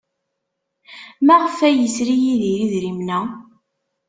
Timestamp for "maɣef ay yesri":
1.25-2.15